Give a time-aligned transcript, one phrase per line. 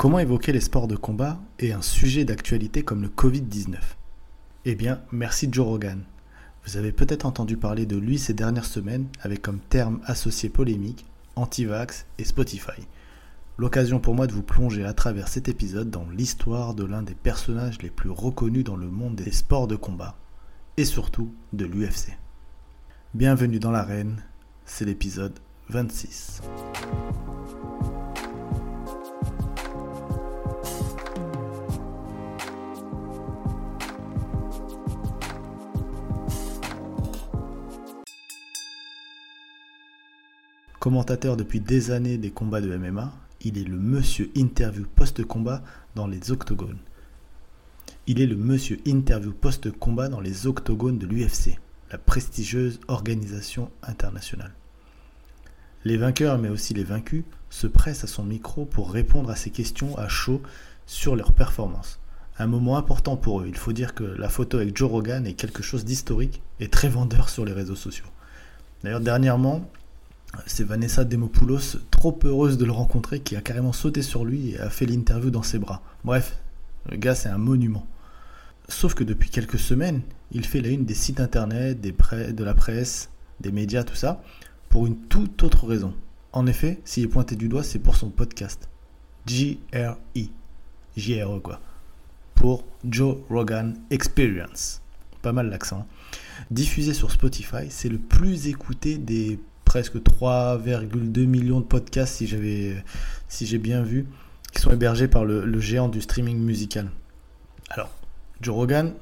[0.00, 3.76] Comment évoquer les sports de combat et un sujet d'actualité comme le Covid-19
[4.64, 6.04] Eh bien, merci Joe Rogan.
[6.64, 11.04] Vous avez peut-être entendu parler de lui ces dernières semaines avec comme terme associé polémique
[11.36, 12.80] Antivax et Spotify.
[13.58, 17.14] L'occasion pour moi de vous plonger à travers cet épisode dans l'histoire de l'un des
[17.14, 20.16] personnages les plus reconnus dans le monde des sports de combat
[20.78, 22.16] et surtout de l'UFC.
[23.12, 24.22] Bienvenue dans l'arène,
[24.64, 25.38] c'est l'épisode
[25.68, 26.40] 26.
[40.80, 43.12] Commentateur depuis des années des combats de MMA,
[43.42, 45.62] il est le monsieur interview post-combat
[45.94, 46.78] dans les octogones.
[48.06, 51.58] Il est le monsieur interview post-combat dans les octogones de l'UFC,
[51.92, 54.54] la prestigieuse organisation internationale.
[55.84, 59.50] Les vainqueurs, mais aussi les vaincus, se pressent à son micro pour répondre à ses
[59.50, 60.40] questions à chaud
[60.86, 62.00] sur leur performance.
[62.38, 63.46] Un moment important pour eux.
[63.46, 66.88] Il faut dire que la photo avec Joe Rogan est quelque chose d'historique et très
[66.88, 68.06] vendeur sur les réseaux sociaux.
[68.82, 69.70] D'ailleurs, dernièrement,
[70.46, 74.60] c'est Vanessa Demopoulos, trop heureuse de le rencontrer, qui a carrément sauté sur lui et
[74.60, 75.82] a fait l'interview dans ses bras.
[76.04, 76.38] Bref,
[76.88, 77.86] le gars c'est un monument.
[78.68, 81.94] Sauf que depuis quelques semaines, il fait la une des sites internet, des
[82.32, 84.22] de la presse, des médias, tout ça,
[84.68, 85.94] pour une toute autre raison.
[86.32, 88.68] En effet, s'il est pointé du doigt, c'est pour son podcast.
[89.26, 89.96] JRE.
[90.96, 91.60] JRE quoi.
[92.34, 94.80] Pour Joe Rogan Experience.
[95.22, 95.86] Pas mal l'accent.
[96.50, 99.38] Diffusé sur Spotify, c'est le plus écouté des
[99.70, 102.74] presque 3,2 millions de podcasts, si j'avais,
[103.28, 104.08] si j'ai bien vu,
[104.52, 106.90] qui sont hébergés par le, géant du streaming musical.
[107.68, 107.88] Alors,
[108.40, 108.94] Joe Rogan,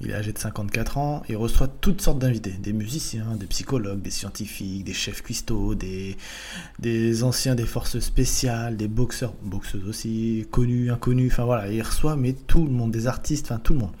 [0.00, 4.00] il est âgé de 54 ans, il reçoit toutes sortes d'invités, des musiciens, des psychologues,
[4.00, 6.16] des scientifiques, des chefs cuistots, des,
[6.78, 12.14] des anciens des forces spéciales, des boxeurs, boxeuses aussi, connus, inconnus, enfin voilà, il reçoit
[12.14, 13.96] mais tout le monde, des artistes, enfin tout le monde.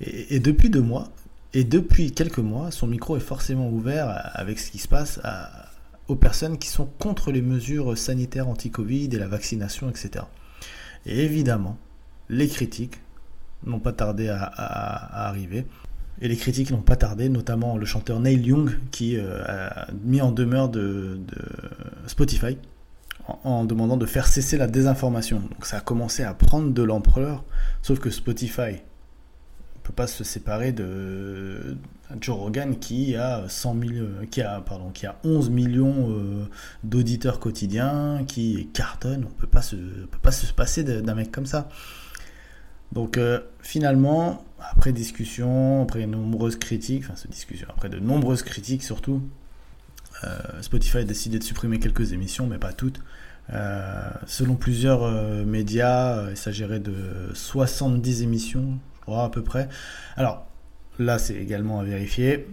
[0.00, 1.12] Et, et depuis deux mois,
[1.54, 5.20] et depuis quelques mois, son micro est forcément ouvert avec ce qui se passe
[6.06, 10.24] aux personnes qui sont contre les mesures sanitaires anti-Covid et la vaccination, etc.
[11.06, 11.78] Et évidemment,
[12.28, 13.00] les critiques
[13.64, 15.66] n'ont pas tardé à, arriver.
[16.20, 20.20] Et les critiques n'ont pas tardé, notamment le chanteur Neil Young qui euh, a mis
[20.20, 21.20] en demeure de,
[22.06, 22.58] Spotify
[23.44, 25.40] en, demandant de faire cesser la désinformation.
[25.40, 27.44] Donc ça a commencé à prendre de l'ampleur,
[27.82, 28.82] sauf que Spotify
[29.92, 31.76] pas se séparer de
[32.20, 33.76] Joe Rogan qui a 100
[34.30, 36.46] qui a pardon, qui a 11 millions euh,
[36.82, 39.26] d'auditeurs quotidiens, qui cartonne.
[39.26, 41.68] On peut pas se, peut pas se passer d'un mec comme ça.
[42.92, 49.22] Donc euh, finalement, après discussion, après nombreuses critiques, enfin discussion, après de nombreuses critiques surtout,
[50.24, 53.00] euh, Spotify a décidé de supprimer quelques émissions, mais pas toutes.
[54.26, 55.10] selon plusieurs
[55.44, 58.78] médias, il s'agirait de 70 émissions,
[59.16, 59.68] à peu près.
[60.16, 60.46] Alors,
[60.98, 62.46] là, c'est également à vérifier.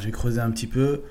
[0.00, 1.02] J'ai creusé un petit peu.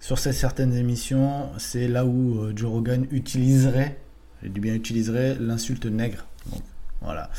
[0.00, 3.98] Sur ces certaines émissions, c'est là où euh, Joe Rogan utiliserait,
[4.42, 6.26] j'ai dit bien utiliserait, l'insulte nègre.
[6.52, 6.62] Donc,
[7.00, 7.30] voilà.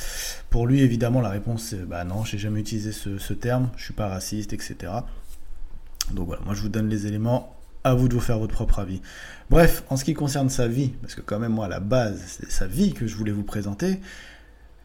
[0.50, 3.94] Pour lui, évidemment, la réponse c'est bah non, j'ai jamais utilisé ce, terme, je suis
[3.94, 4.92] pas raciste, etc.
[6.14, 8.80] Donc voilà, moi je vous donne les éléments, à vous de vous faire votre propre
[8.80, 9.02] avis.
[9.50, 12.22] Bref, en ce qui concerne sa vie, parce que quand même moi à la base,
[12.28, 14.00] c'est sa vie que je voulais vous présenter,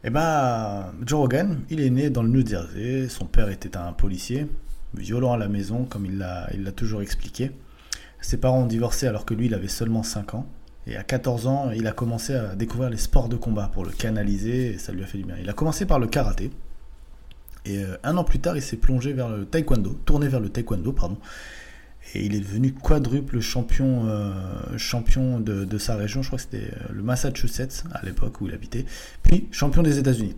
[0.05, 3.07] eh ben, Joe Rogan, il est né dans le New Jersey.
[3.07, 4.47] Son père était un policier,
[4.93, 7.51] violent à la maison, comme il l'a, il l'a toujours expliqué.
[8.19, 10.45] Ses parents ont divorcé alors que lui, il avait seulement 5 ans.
[10.87, 13.91] Et à 14 ans, il a commencé à découvrir les sports de combat pour le
[13.91, 15.35] canaliser et ça lui a fait du bien.
[15.39, 16.51] Il a commencé par le karaté.
[17.65, 20.49] Et euh, un an plus tard, il s'est plongé vers le taekwondo, tourné vers le
[20.49, 21.17] taekwondo, pardon.
[22.15, 24.33] Et il est devenu quadruple champion, euh,
[24.77, 28.53] champion de, sa région, je crois que c'était euh, le Massachusetts à l'époque où il
[28.53, 28.85] habitait,
[29.23, 30.35] puis champion des États-Unis.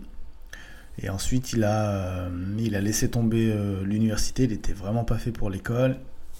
[1.02, 5.32] Et ensuite, il a, euh, il a laissé tomber l'université, il n'était vraiment pas fait
[5.32, 5.98] pour l'école.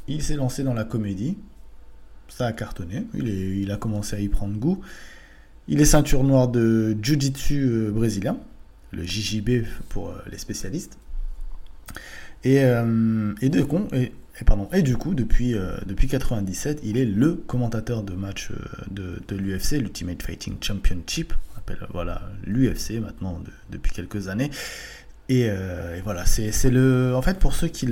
[0.08, 1.36] Il s'est lancé dans la comédie,
[2.28, 4.80] ça a cartonné, il, a commencé à y prendre goût.
[5.68, 8.38] Il est ceinture noire de Jiu-Jitsu brésilien,
[8.92, 10.96] le JJB pour les spécialistes.
[12.44, 17.06] Et, et, de, et et, pardon, et du coup, depuis, euh, depuis 97, il est
[17.06, 18.56] le commentateur de match euh,
[18.90, 24.50] de, de l'UFC, l'Ultimate Fighting Championship, on appelle voilà l'UFC maintenant depuis quelques années.
[25.28, 27.14] Et, euh, voilà, c'est le.
[27.16, 27.88] En fait, pour ceux qui,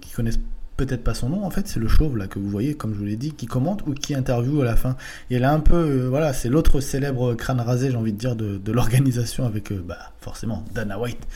[0.00, 0.38] qui connaissent
[0.76, 2.98] peut-être pas son nom, en fait, c'est le chauve là que vous voyez, comme je
[2.98, 4.96] vous l'ai dit, qui commente ou qui interviewe à la fin.
[5.30, 8.72] Et là, un peu, voilà, c'est l'autre célèbre crâne rasé, j'ai envie de dire, de,
[8.72, 11.26] l'organisation avec, bah, forcément, Dana White.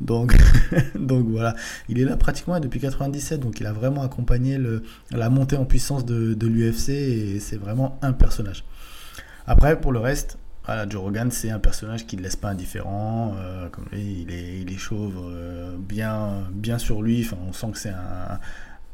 [0.00, 0.36] Donc,
[0.94, 1.54] donc voilà,
[1.88, 4.58] il est là pratiquement depuis 97, donc il a vraiment accompagné
[5.10, 8.64] la montée en puissance de, l'UFC et c'est vraiment un personnage.
[9.46, 13.36] Après, pour le reste, voilà, Joe Rogan, c'est un personnage qui ne laisse pas indifférent.
[13.70, 15.14] comme il est, il est chauve,
[15.78, 17.28] bien, bien sur lui.
[17.48, 18.40] On sent que c'est un,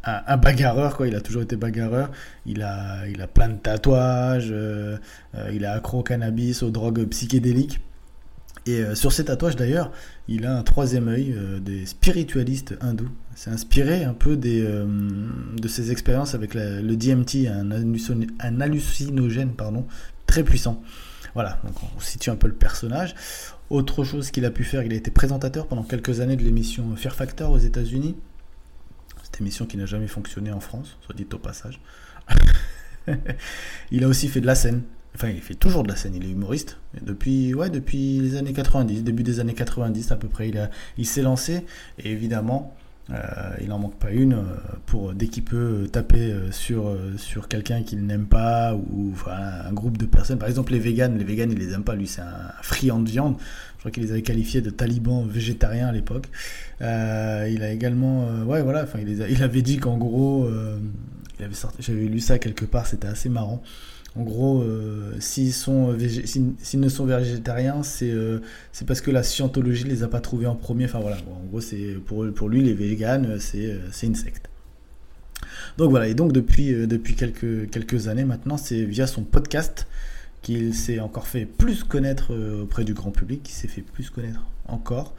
[0.04, 1.06] un, bagarreur, quoi.
[1.08, 2.10] Il a toujours été bagarreur.
[2.46, 4.48] Il a, il a plein de tatouages.
[4.50, 4.96] Euh,
[5.34, 7.80] euh, il est accro au cannabis, aux drogues psychédéliques.
[8.66, 9.90] Et euh, sur ces tatouages d'ailleurs,
[10.28, 13.10] il a un troisième œil des spiritualistes hindous.
[13.34, 19.86] C'est inspiré un peu des, de ses expériences avec le DMT, un, un hallucinogène pardon,
[20.26, 20.82] très puissant.
[21.34, 23.14] Voilà, donc on situe un peu le personnage.
[23.70, 26.94] Autre chose qu'il a pu faire, il a été présentateur pendant quelques années de l'émission
[26.94, 28.16] Fear Factor aux États-Unis
[29.40, 31.80] émission qui n'a jamais fonctionné en France, soit dit au passage.
[33.90, 34.82] il a aussi fait de la scène.
[35.14, 36.78] Enfin, il fait toujours de la scène, il est humoriste.
[37.02, 37.52] depuis,
[38.20, 40.50] les années 90, début des années 90 à peu près,
[40.96, 41.66] il, s'est lancé.
[41.98, 42.74] Et évidemment,
[43.60, 44.44] il n'en manque pas une euh,
[44.86, 49.98] pour dès qu'il peut taper euh, sur, sur quelqu'un qu'il n'aime pas ou un groupe
[49.98, 50.38] de personnes.
[50.38, 51.94] Par exemple, les véganes, les véganes, il les aime pas.
[51.94, 53.36] Lui, c'est un friand de viande.
[53.74, 56.28] Je crois qu'il les avait qualifiés de talibans végétariens à l'époque.
[56.80, 58.84] il a également, ouais, voilà.
[58.84, 60.48] Enfin, il, il avait dit qu'en gros,
[61.40, 62.86] avait j'avais lu ça quelque part.
[62.86, 63.62] C'était assez marrant.
[64.14, 65.96] En gros, euh, s'ils sont
[66.58, 68.40] s'ils ne sont végétariens, c'est euh,
[68.86, 70.84] parce que la scientologie les a pas trouvés en premier.
[70.84, 74.50] Enfin voilà, en gros, c'est pour, lui les véganes, c'est euh, une secte.
[75.78, 79.86] Donc voilà, et donc depuis quelques années maintenant, c'est via son podcast
[80.42, 84.44] qu'il s'est encore fait plus connaître auprès du grand public, qu'il s'est fait plus connaître
[84.66, 85.14] encore,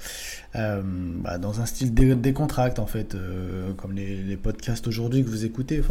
[0.53, 3.17] bah, dans un style décontracte en fait,
[3.77, 5.81] comme les, podcasts aujourd'hui que vous écoutez.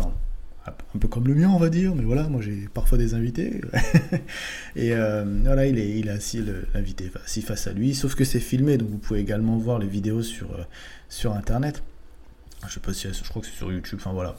[0.66, 3.60] Un peu comme le mien, on va dire, mais voilà, moi j'ai parfois des invités.
[4.76, 6.42] et euh, voilà, il est, il a assis
[6.74, 9.88] l'invité assis face à lui, sauf que c'est filmé, donc vous pouvez également voir les
[9.88, 10.62] vidéos sur, euh,
[11.08, 11.82] sur internet.
[12.68, 14.36] Je sais pas si, je crois que c'est sur YouTube, enfin voilà.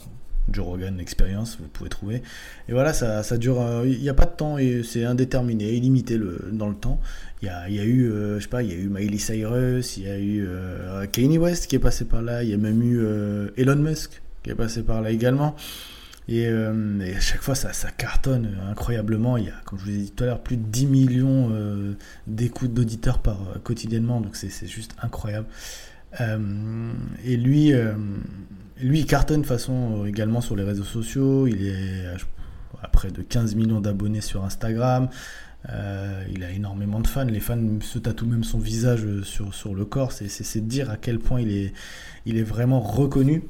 [0.51, 2.21] Joe Rogan Experience, vous pouvez trouver.
[2.67, 3.61] Et voilà, ça, ça dure.
[3.61, 6.99] Euh, il n'y a pas de temps et c'est indéterminé, illimité le, dans le temps.
[7.41, 9.97] Il y a, y a eu, je sais pas, il y a eu Miley Cyrus,
[9.97, 10.47] il y a eu
[11.11, 13.05] Kanye West qui est passé par là, il y a même eu
[13.57, 15.55] Elon Musk qui est passé par là également.
[16.29, 19.37] Euh, et, à chaque fois, ça, cartonne incroyablement.
[19.37, 21.49] Il y a, comme je vous ai dit tout à l'heure, plus de 10 millions
[21.51, 21.93] euh,
[22.27, 24.21] d'écoutes d'auditeurs par euh, quotidiennement.
[24.21, 25.47] Donc c'est juste incroyable.
[26.19, 27.73] et lui,
[28.79, 31.47] lui, il cartonne de façon également sur les réseaux sociaux.
[31.47, 32.05] Il est
[32.81, 35.09] à près de 15 millions d'abonnés sur Instagram.
[35.67, 37.25] il a énormément de fans.
[37.25, 40.11] Les fans se tatouent même son visage sur, sur le corps.
[40.11, 41.73] C'est dire à quel point il est,
[42.27, 43.43] il est vraiment reconnu.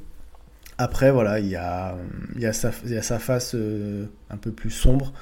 [0.78, 1.96] Après, voilà, il y a,
[2.38, 5.14] y, a sa, y a sa face euh, un peu plus sombre,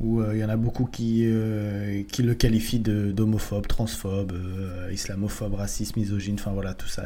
[0.00, 4.32] où euh, il y en a beaucoup qui, euh, qui le qualifient d'homophobe, transphobe,
[4.90, 7.04] islamophobe, raciste, misogyne, enfin voilà, tout ça.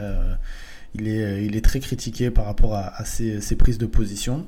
[0.94, 4.46] il, est, il est très critiqué par rapport à, à ses, ses, prises de position.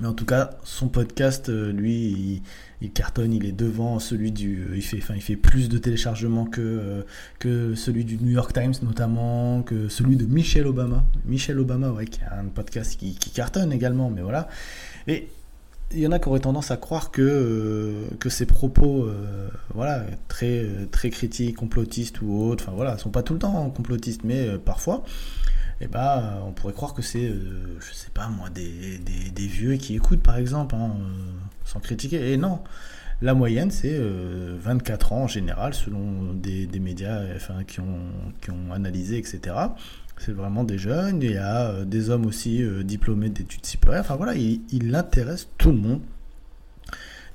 [0.00, 2.42] Mais en tout cas, son podcast, lui,
[2.82, 4.66] il, cartonne, il est devant celui du.
[4.74, 7.06] Il fait, enfin, il fait plus de téléchargements que,
[7.38, 11.04] que celui du New York Times, notamment, que celui de Michelle Obama.
[11.24, 14.48] Michelle Obama, ouais, qui a un podcast qui, cartonne également, mais voilà.
[15.08, 15.28] Et
[15.92, 19.08] il y en a qui auraient tendance à croire que, que ses propos,
[19.74, 24.24] voilà, très, très critiques, complotistes ou autres, enfin voilà, sont pas tout le temps complotistes,
[24.24, 25.04] mais parfois
[25.80, 29.74] eh ben, on pourrait croire que c'est, euh, je sais pas moi, des, des, vieux
[29.76, 31.32] qui écoutent par exemple, hein, euh,
[31.64, 32.32] sans critiquer.
[32.32, 32.60] Et non,
[33.20, 37.22] la moyenne c'est 24 euh, ans en général, selon des, des médias
[37.66, 38.00] qui, ont,
[38.40, 39.54] qui ont analysé, etc.
[40.18, 44.00] C'est vraiment des jeunes, il y a des hommes aussi diplômés d'études supérieures.
[44.00, 46.00] Enfin voilà, il, il intéresse tout le monde.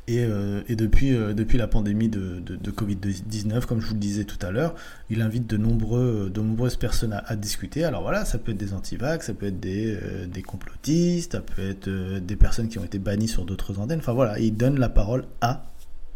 [0.09, 2.41] Euh, et, depuis, euh, depuis la pandémie de,
[2.71, 4.75] Covid-19, comme je vous le disais tout à l'heure,
[5.09, 7.83] il invite de, nombreuses personnes à, discuter.
[7.83, 11.69] Alors voilà, ça peut être des antivax, ça peut être des, euh, complotistes, ça peut
[11.69, 13.99] être des personnes qui ont été bannies sur d'autres antennes.
[13.99, 15.65] Enfin voilà, il donne la parole à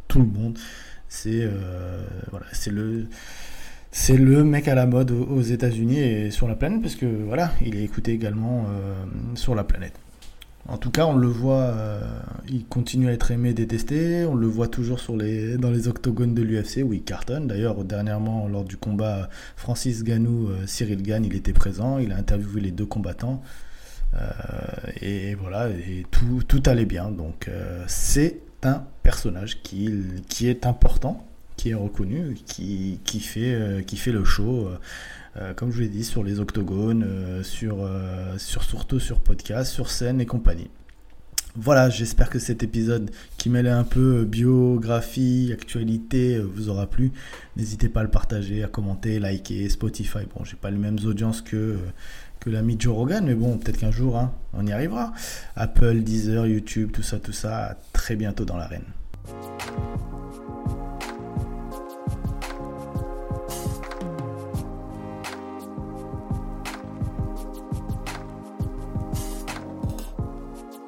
[0.07, 0.57] tout le monde.
[1.07, 1.47] C'est
[2.71, 3.05] le
[3.91, 7.53] c'est le mec à la mode aux États-Unis et sur la planète parce que voilà,
[7.65, 8.65] il est écouté également
[9.35, 9.93] sur la planète.
[10.67, 12.01] En tout cas, on le voit, euh,
[12.49, 14.25] il continue à être aimé et détesté.
[14.25, 17.45] On le voit toujours dans les octogones de l'UFC où il cartonne.
[17.47, 21.99] D'ailleurs, dernièrement, lors du combat Francis Ganou, euh, Cyril Gann, il était présent.
[21.99, 23.43] Il a interviewé les deux combattants.
[24.15, 24.19] Euh,
[25.01, 27.11] et voilà, et tout, allait bien.
[27.11, 27.49] Donc,
[27.85, 31.23] c'est un personnage qui est important,
[31.69, 34.69] est reconnu, qui, fait, qui fait le show.
[35.37, 39.19] Euh, comme je vous l'ai dit, sur les octogones, euh, sur, euh, sur, surtout sur
[39.19, 40.69] podcast, sur scène et compagnie.
[41.57, 47.11] Voilà, j'espère que cet épisode qui mêlait un peu biographie, actualité vous aura plu.
[47.55, 50.19] N'hésitez pas à le partager, à commenter, liker, Spotify.
[50.35, 51.77] Bon, j'ai pas les mêmes audiences que,
[52.41, 55.13] que l'ami Joe Rogan, mais bon, peut-être qu'un jour, hein, on y arrivera.
[55.55, 57.77] Apple, Deezer, YouTube, tout ça, tout ça.
[57.93, 58.83] Très bientôt dans l'arène.